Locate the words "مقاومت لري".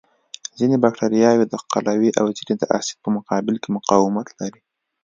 3.77-4.61